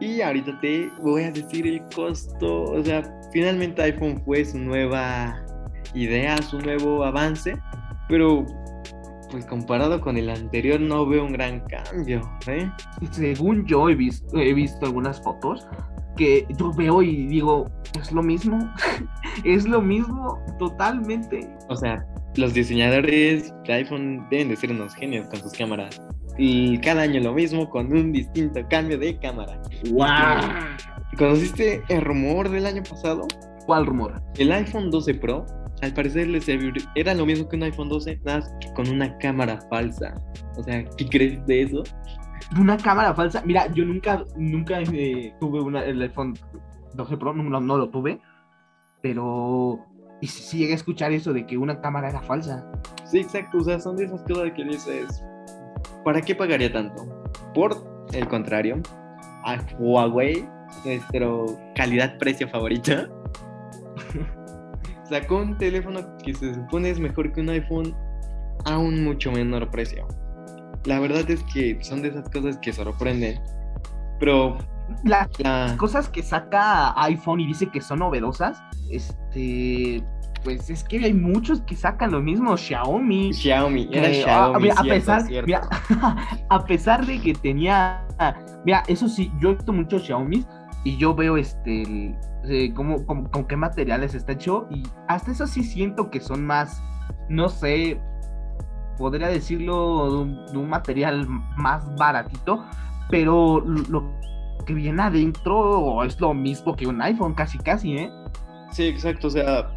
[0.00, 2.64] Y ahorita te voy a decir el costo.
[2.64, 5.44] O sea, finalmente iPhone fue su nueva
[5.94, 7.54] idea, su nuevo avance.
[8.08, 8.46] Pero,
[9.30, 12.68] pues comparado con el anterior, no veo un gran cambio, ¿eh?
[13.12, 15.66] Según yo he visto, he visto algunas fotos,
[16.16, 18.58] que yo veo y digo, es lo mismo,
[19.44, 21.48] es lo mismo totalmente.
[21.68, 22.04] O sea,
[22.36, 26.00] los diseñadores de iPhone deben de ser unos genios con sus cámaras.
[26.38, 29.60] Y cada año lo mismo con un distinto cambio de cámara.
[29.90, 30.06] ¡Wow!
[31.18, 33.26] ¿Conociste el rumor del año pasado?
[33.66, 34.22] ¿Cuál rumor?
[34.38, 35.44] El iPhone 12 Pro,
[35.82, 36.28] al parecer
[36.94, 38.42] era lo mismo que un iPhone 12, nada
[38.74, 40.14] con una cámara falsa.
[40.56, 41.82] O sea, ¿qué crees de eso?
[42.58, 43.42] una cámara falsa.
[43.44, 46.34] Mira, yo nunca, nunca eh, tuve una, el iPhone
[46.94, 48.20] 12 Pro, no, no, lo tuve.
[49.02, 49.78] pero
[50.20, 52.70] y si, si llegué a escuchar eso de que una cámara era falsa.
[53.04, 53.58] Sí, exacto.
[53.58, 55.22] O sea, son de esas cosas que dices,
[56.04, 57.06] ¿para qué pagaría tanto?
[57.54, 57.76] Por
[58.12, 58.80] el contrario,
[59.44, 60.46] a Huawei,
[60.84, 63.08] nuestro calidad-precio favorita,
[65.08, 67.94] sacó un teléfono que se supone es mejor que un iPhone
[68.64, 70.06] a un mucho menor precio.
[70.84, 73.40] La verdad es que son de esas cosas que sorprenden.
[74.18, 74.58] Pero
[75.04, 75.74] Las la...
[75.78, 80.02] cosas que saca iPhone y dice que son novedosas, este,
[80.42, 83.32] pues es que hay muchos que sacan lo mismo, Xiaomi.
[83.32, 85.68] Xiaomi, era que, Xiaomi, ah, mira, a, pesar, mira,
[86.48, 88.06] a pesar de que tenía,
[88.64, 90.44] mira, eso sí, yo he visto muchos Xiaomi
[90.84, 95.30] y yo veo este, el- eh, cómo- cómo- con qué materiales está hecho y hasta
[95.32, 96.82] eso sí siento que son más,
[97.28, 98.00] no sé,
[98.96, 101.26] podría decirlo de un, de un material
[101.56, 102.64] más baratito,
[103.10, 104.04] pero lo
[104.66, 108.10] que viene adentro es lo mismo que un iPhone, casi casi, ¿eh?
[108.70, 109.26] Sí, exacto.
[109.26, 109.70] O sea,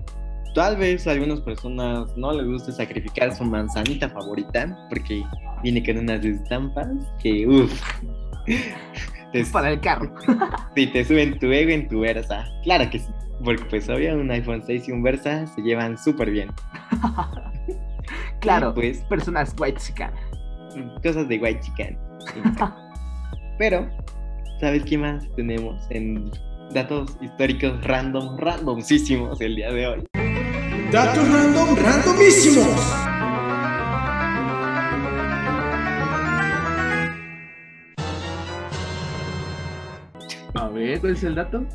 [0.54, 5.24] tal vez a algunas personas no les guste sacrificar su manzanita favorita porque
[5.63, 6.88] viene con unas estampas
[7.22, 7.82] que, uff,
[9.32, 10.13] te, Para el carro.
[10.76, 12.46] sí, te suben tu ego en tu Versa.
[12.63, 13.08] Claro que sí.
[13.44, 16.50] Porque pues obvio un iPhone 6 y un Versa se llevan súper bien.
[18.42, 20.12] Claro, Y, pues personas white chican.
[21.02, 21.98] cosas de white chicken.
[23.58, 23.89] Pero,
[24.60, 26.30] ¿sabes qué más tenemos en
[26.74, 30.23] datos históricos random, randomísimos el día de hoy?
[30.94, 32.68] Datos random, randomísimos.
[40.54, 41.66] A ver, ¿cuál es el dato?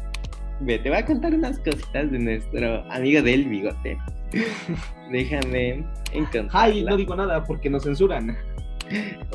[0.60, 3.98] Ve, te voy a contar unas cositas de nuestro amigo del bigote.
[5.10, 6.50] Déjame encontrar.
[6.52, 8.36] Ay, no digo nada porque nos censuran.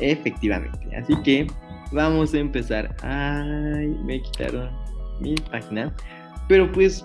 [0.00, 0.96] Efectivamente.
[0.96, 1.46] Así que
[1.92, 2.96] vamos a empezar.
[3.02, 4.70] Ay, me quitaron
[5.20, 5.94] mi página.
[6.48, 7.04] Pero pues,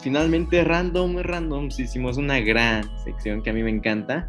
[0.00, 4.28] finalmente, random, random, sí hicimos una gran sección que a mí me encanta.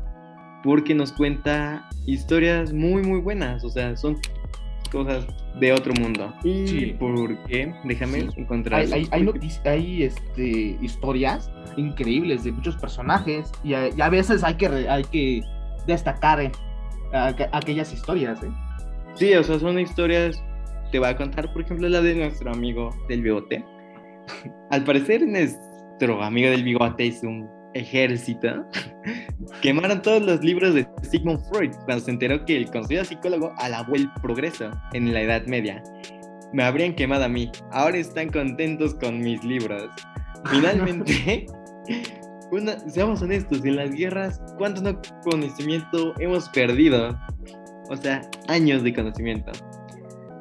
[0.63, 3.63] Porque nos cuenta historias muy, muy buenas.
[3.63, 4.17] O sea, son
[4.91, 5.25] cosas
[5.59, 6.33] de otro mundo.
[6.43, 6.95] ¿Y Sí.
[6.99, 7.73] por qué?
[7.85, 8.27] Déjame Sí.
[8.35, 8.81] encontrar.
[8.81, 9.29] Hay, hay,
[9.65, 15.03] hay, este, historias increíbles de muchos personajes y a, y a veces hay que, hay
[15.05, 15.41] que
[15.87, 16.51] destacar eh,
[17.13, 18.43] aqu- aquellas historias.
[18.43, 18.49] ¿eh?
[19.15, 20.43] Sí, o sea, son historias.
[20.91, 23.63] Te voy a contar, por ejemplo, la de nuestro amigo del bigote.
[24.71, 28.65] Al parecer, nuestro amigo del bigote es un ejército.
[29.61, 33.95] Quemaron todos los libros de Sigmund Freud cuando se enteró que el conocido psicólogo alabó
[33.95, 35.81] el progreso en la Edad Media.
[36.53, 37.51] Me habrían quemado a mí.
[37.71, 39.89] Ahora están contentos con mis libros.
[40.49, 41.45] Finalmente,
[42.87, 47.19] seamos honestos, en las guerras, ¿cuánto no conocimiento hemos perdido?
[47.89, 49.51] O sea, años de conocimiento.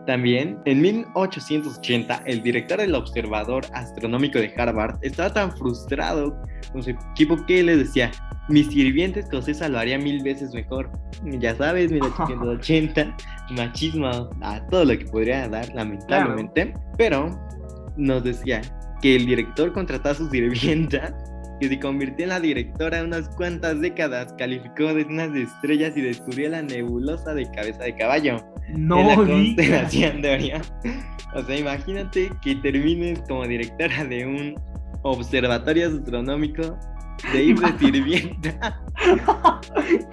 [0.08, 6.34] También, en 1880, el director del Observador Astronómico de Harvard estaba tan frustrado
[6.72, 8.10] con su equipo que le decía,
[8.48, 10.90] mi sirviente escocesa lo haría mil veces mejor.
[11.24, 13.16] Ya sabes, 1880,
[13.50, 16.72] machismo a todo lo que podría dar, lamentablemente.
[16.96, 17.38] Pero
[17.98, 18.62] nos decía
[19.02, 21.14] que el director contrató a su sirvienta
[21.60, 26.50] que se convirtió en la directora unas cuantas décadas, calificó decenas de estrellas y descubrió
[26.50, 28.36] la nebulosa de cabeza de caballo
[28.70, 30.62] No, en la constelación de Orión.
[31.34, 34.54] O sea, imagínate que termines como directora de un
[35.02, 36.78] observatorio astronómico
[37.32, 38.80] de ir de sirvienta.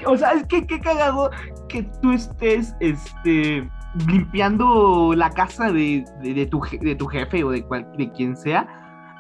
[0.08, 1.30] o sea, es que qué cagado
[1.70, 3.68] que tú estés este,
[4.08, 8.36] limpiando la casa de, de- de tu, de tu jefe o de, cual, de quien
[8.36, 8.68] sea.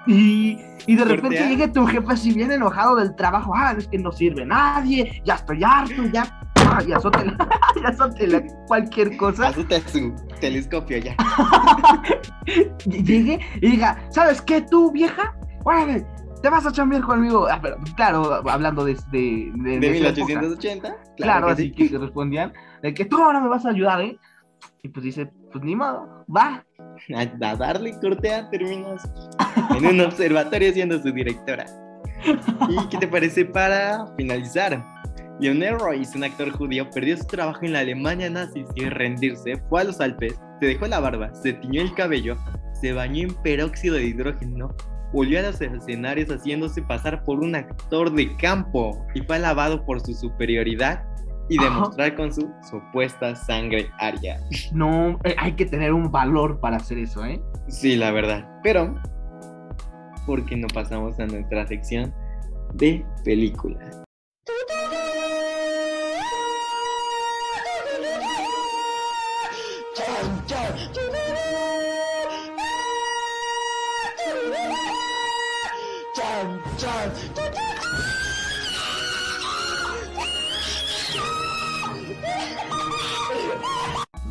[0.07, 1.49] Y, y de repente Cortea.
[1.49, 3.53] llegue tu jefe así bien enojado del trabajo.
[3.55, 5.21] Ah, es que no sirve nadie.
[5.25, 6.23] Ya estoy harto, ya.
[6.57, 7.35] ah, y azótela,
[7.81, 9.47] y azótela cualquier cosa.
[9.47, 11.15] Azota su telescopio ya.
[12.85, 15.33] llegue y diga, ¿sabes qué tú, vieja?
[15.63, 16.05] Órale,
[16.41, 17.47] te vas a chambear conmigo.
[17.49, 20.25] Ah, pero, claro, hablando de, de, de, De de esa época.
[20.27, 20.95] 1880.
[21.17, 21.71] Claro, que así sí.
[21.71, 24.19] que se respondían de que tú ahora me vas a ayudar, ¿eh?
[24.83, 26.63] Y pues dice, pues ni modo, va.
[27.15, 29.03] A, a darle cortea terminas
[29.75, 31.65] en un observatorio siendo su directora.
[32.69, 34.83] ¿Y qué te parece para finalizar?
[35.39, 39.81] Lionel Royce, un actor judío, perdió su trabajo en la Alemania nazi sin rendirse, fue
[39.81, 42.37] a los Alpes, se dejó la barba, se tiñó el cabello,
[42.79, 44.73] se bañó en peróxido de hidrógeno,
[45.11, 49.99] volvió a los escenarios haciéndose pasar por un actor de campo y fue alabado por
[49.99, 51.03] su superioridad
[51.49, 51.69] y Ajá.
[51.69, 54.39] demostrar con su supuesta sangre aria.
[54.73, 57.41] No, eh, hay que tener un valor para hacer eso, ¿eh?
[57.67, 58.47] Sí, la verdad.
[58.63, 58.95] Pero,
[60.25, 62.13] ¿por qué no pasamos a nuestra sección
[62.73, 64.01] de películas?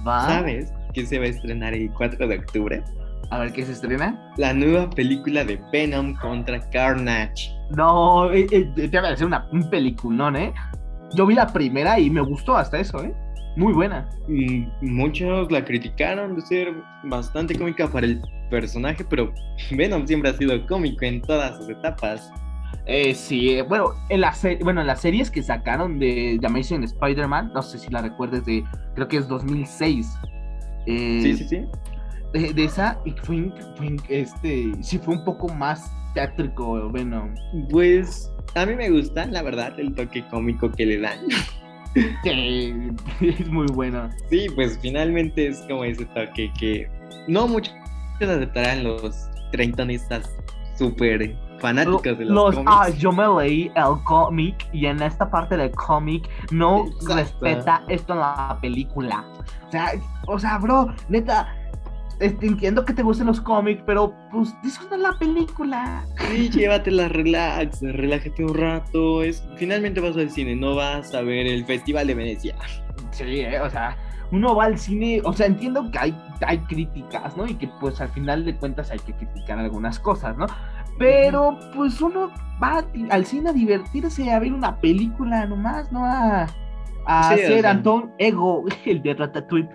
[0.07, 0.27] Va.
[0.27, 2.83] ¿Sabes que se va a estrenar el 4 de octubre?
[3.31, 4.33] A ver qué se estrena.
[4.37, 7.51] La nueva película de Venom contra Carnage.
[7.77, 10.53] No, eh, eh, te voy a decir una, un peliculón, ¿eh?
[11.15, 13.15] Yo vi la primera y me gustó hasta eso, ¿eh?
[13.57, 14.09] Muy buena.
[14.29, 19.33] Mm, Muchos la criticaron de ser bastante cómica para el personaje, pero
[19.71, 22.31] Venom siempre ha sido cómico en todas sus etapas.
[22.87, 26.85] Eh, sí, eh, bueno, en la bueno, en las series que sacaron de The Amazing
[26.85, 28.63] Spider-Man, no sé si la recuerdes de,
[28.95, 30.07] creo que es 2006.
[30.87, 31.65] eh, Sí, sí, sí.
[32.33, 37.35] De, de esa, y fue, fue este, sí fue un poco más teátrico, Venom.
[37.71, 41.19] Pues a mí me gusta, la verdad, el toque cómico que le dan.
[42.25, 42.75] Sí,
[43.21, 44.11] es muy bueno.
[44.31, 46.89] Sí, pues finalmente es como ese toque que
[47.29, 47.75] no muchos
[48.21, 50.29] aceptarán los treintonistas
[50.77, 51.37] súper
[51.69, 52.73] fanáticos de los, Los- cómics.
[52.75, 57.15] ah, yo me leí el cómic y en esta parte del cómic no Exacto.
[57.15, 59.25] respeta esto en la película.
[59.69, 59.93] O sea,
[60.27, 61.49] o sea, bro, neta,
[62.21, 66.05] este, entiendo que te gusten los cómics, pero pues disfruta la película.
[66.31, 69.23] Sí, llévatela, relax, relájate un rato.
[69.23, 72.55] Es, finalmente vas al cine, no vas a ver el Festival de Venecia.
[73.11, 73.97] Sí, eh, o sea,
[74.31, 77.47] uno va al cine, o sea, entiendo que hay, hay críticas, ¿no?
[77.47, 80.47] Y que pues al final de cuentas hay que criticar algunas cosas, ¿no?
[80.99, 82.31] Pero pues uno
[82.63, 86.05] va al cine a divertirse, a ver una película nomás, ¿no?
[86.05, 86.47] A,
[87.07, 87.71] a Sí, o hacer sea.
[87.71, 89.69] Antón Ego, el de Ratatouille.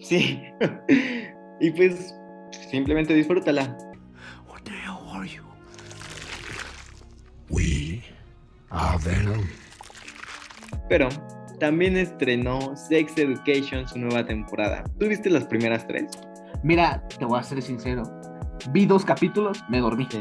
[0.00, 0.42] Sí.
[1.60, 2.14] y pues
[2.70, 3.76] simplemente disfrútala.
[4.48, 5.42] What the hell are you?
[7.50, 8.02] We
[8.70, 9.44] are Venom.
[10.88, 11.08] Pero
[11.58, 14.84] también estrenó Sex Education su nueva temporada.
[14.98, 16.10] ¿Tú viste las primeras tres?
[16.62, 18.02] Mira, te voy a ser sincero.
[18.70, 20.06] Vi dos capítulos, me dormí.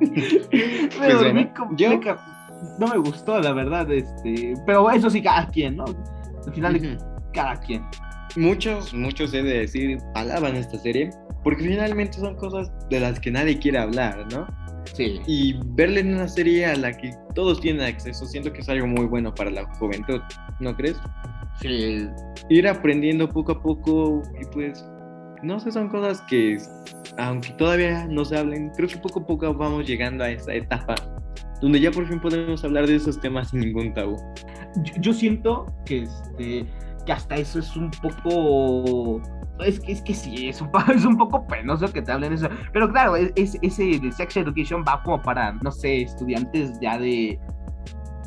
[0.00, 1.90] me Pues dormí bueno, como- yo-
[2.78, 4.54] No me gustó, la verdad, este.
[4.66, 5.84] Pero eso sí, cada quien, ¿no?
[6.46, 6.96] Al final, Ujú.
[7.34, 7.84] cada quien.
[8.36, 11.10] Muchos, muchos he de decir, alaban esta serie,
[11.42, 14.46] porque finalmente son cosas de las que nadie quiere hablar, ¿no?
[14.94, 15.20] Sí.
[15.26, 18.86] Y verle en una serie a la que todos tienen acceso, siento que es algo
[18.86, 20.20] muy bueno para la juventud,
[20.60, 20.96] ¿no crees?
[21.60, 22.08] Sí.
[22.48, 24.84] Ir aprendiendo poco a poco y pues,
[25.42, 26.58] no sé, son cosas que,
[27.18, 30.94] aunque todavía no se hablen, creo que poco a poco vamos llegando a esa etapa
[31.60, 34.16] donde ya por fin podemos hablar de esos temas sin ningún tabú.
[34.82, 36.66] Yo, yo siento que este.
[37.06, 39.20] Que hasta eso es un poco.
[39.64, 42.48] Es que, es que sí, es un, es un poco penoso que te hablen eso.
[42.72, 46.98] Pero claro, es, es- ese de Sex Education va como para, no sé, estudiantes ya
[46.98, 47.38] de.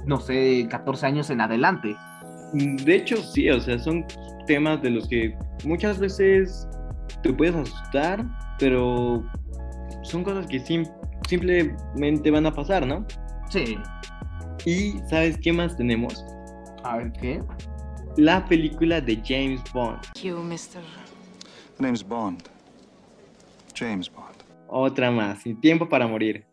[0.05, 1.93] No sé, 14 años en adelante.
[2.53, 4.05] De hecho, sí, o sea, son
[4.47, 6.67] temas de los que muchas veces
[7.21, 8.25] te puedes asustar,
[8.59, 9.23] pero
[10.03, 10.85] son cosas que sim-
[11.27, 13.05] simplemente van a pasar, ¿no?
[13.49, 13.77] Sí.
[14.65, 16.25] Y ¿sabes qué más tenemos?
[16.83, 17.43] A ver qué.
[18.17, 19.99] La película de James Bond.
[20.21, 20.81] You, Mr.
[21.77, 22.43] The name's Bond.
[23.73, 24.35] James Bond.
[24.67, 26.45] Otra más, Sin Tiempo para Morir.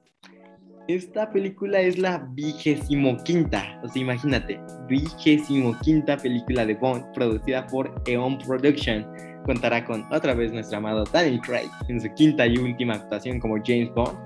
[0.88, 7.64] Esta película es la vigésimo quinta, o sea, imagínate, vigésimo quinta película de Bond producida
[7.68, 9.06] por Eon Production.
[9.44, 13.56] Contará con otra vez nuestro amado Daniel Craig en su quinta y última actuación como
[13.64, 14.16] James Bond.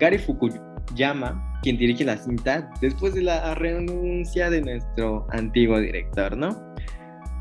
[0.00, 6.74] Gary Fukuyama, quien dirige la cinta después de la renuncia de nuestro antiguo director, ¿no?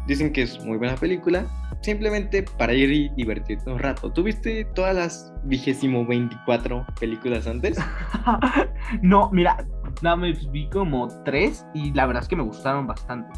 [0.07, 1.45] Dicen que es muy buena película,
[1.81, 4.11] simplemente para ir y divertirte un rato.
[4.11, 7.77] ¿Tuviste todas las vigésimo 24 películas antes?
[9.01, 9.65] no, mira,
[10.01, 13.31] nada más vi como tres y la verdad es que me gustaron bastante.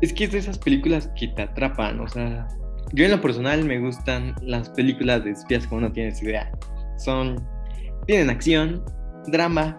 [0.00, 2.46] Es que es de esas películas que te atrapan, o sea,
[2.92, 6.50] yo en lo personal me gustan las películas de espías como no tienes idea.
[6.96, 7.36] Son,
[8.06, 8.82] tienen acción,
[9.28, 9.78] drama,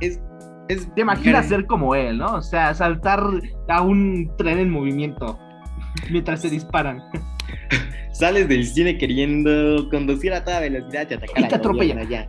[0.00, 0.20] es...
[0.68, 2.34] es Te imaginas ser como él, ¿no?
[2.34, 3.22] O sea, saltar
[3.68, 5.38] a un tren en movimiento
[6.10, 7.02] mientras se disparan.
[8.12, 12.28] Sales del cine queriendo conducir a toda velocidad y atacar Y te al gobierno atropella.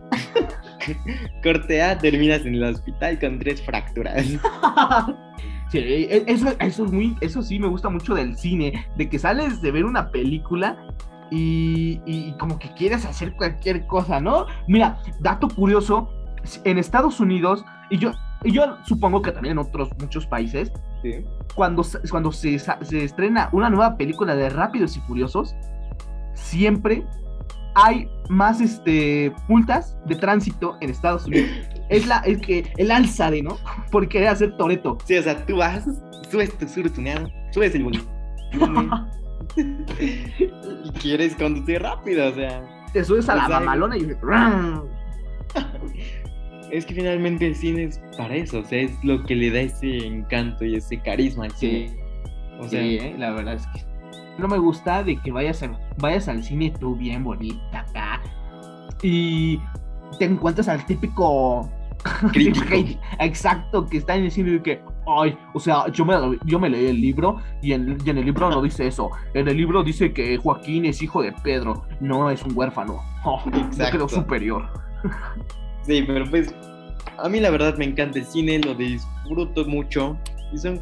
[1.42, 4.26] Corte A, terminas en el hospital con tres fracturas.
[5.70, 9.18] Sí, e- eso, eso es muy, eso sí me gusta mucho del cine, de que
[9.18, 10.76] sales de ver una película
[11.30, 14.46] y, y como que quieres hacer cualquier cosa, ¿no?
[14.68, 16.08] Mira, dato curioso,
[16.64, 18.12] en Estados Unidos, y yo,
[18.44, 21.12] y yo supongo que también en otros muchos países, Sí.
[21.54, 25.54] cuando, se- cuando se, se estrena una nueva película de Rápidos y Furiosos,
[26.34, 27.04] siempre
[27.74, 31.50] hay más este, multas de tránsito en Estados Unidos.
[31.88, 33.56] Es, la, es que el alza de, ¿no?
[33.90, 34.98] Por querer hacer Toreto.
[35.04, 35.84] Sí, o sea, tú vas,
[36.30, 38.06] subes tu sur tuneado, subes el volumen
[39.56, 42.62] y quieres conducir rápido, o sea.
[42.92, 44.02] Te subes a la sea, mamalona y
[46.72, 49.60] Es que finalmente el cine es para eso, o sea, es lo que le da
[49.60, 52.00] ese encanto y ese carisma al Sí, cine.
[52.58, 53.80] O sea, sí, eh, la verdad es que
[54.38, 58.20] no me gusta de que vayas, a- vayas al cine tú bien bonita acá
[59.02, 59.60] y
[60.18, 61.70] te encuentras al típico.
[62.34, 66.58] hate- exacto que está en el cine y que ay o sea yo me yo
[66.58, 69.10] me leí el libro y en, y en el libro no dice eso.
[69.34, 73.00] En el libro dice que Joaquín es hijo de Pedro no es un huérfano.
[73.28, 74.68] Oh, yo creo superior.
[75.82, 76.54] Sí, pero pues
[77.18, 80.16] a mí la verdad me encanta el cine, lo disfruto mucho
[80.52, 80.80] y son,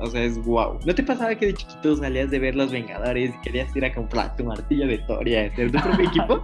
[0.00, 0.78] o sea, es wow.
[0.86, 3.92] ¿No te pasaba que de chiquito salías de ver Los Vengadores y querías ir a
[3.92, 6.42] comprar tu martillo de Thor y a hacer tu propio equipo?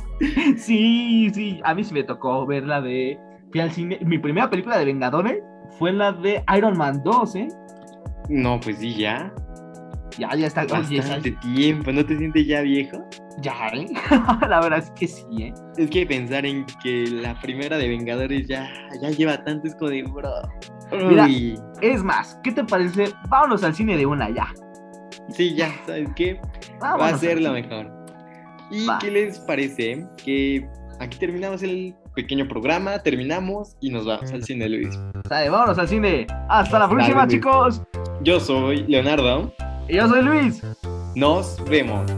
[0.56, 3.16] sí sí a mí sí me tocó ver la de
[3.51, 5.38] fui al cine mi primera película de Vengadores
[5.78, 7.49] fue la de Iron Man 2 eh
[8.28, 9.32] No, pues sí, ya.
[10.18, 13.05] ya ya está oye, ya, Bastante tiempo, ¿no te sientes ya viejo?
[13.40, 13.86] ya eh
[14.49, 18.46] la verdad es que sí eh Es que pensar en que la primera de Vengadores
[18.49, 18.68] ya,
[19.01, 20.30] ya lleva tanto es como de bro.
[21.09, 21.26] Mira.
[21.26, 23.12] Uy, es más ¿qué te parece?
[23.28, 24.49] vámonos al cine de una ya
[25.30, 26.40] sí, ya, ¿sabes qué?
[26.82, 27.92] Va a ser lo mejor.
[28.70, 28.99] ¿Y Va.
[28.99, 30.07] qué les parece?
[30.24, 30.66] Que
[31.01, 34.98] aquí terminamos el pequeño programa, terminamos y nos vamos al cine, Luis.
[35.28, 36.26] Sale, vámonos al cine.
[36.48, 37.34] Hasta la próxima, Luis.
[37.34, 37.82] chicos.
[38.22, 39.54] Yo soy Leonardo.
[39.88, 40.60] Y yo soy Luis.
[41.14, 42.10] Nos vemos.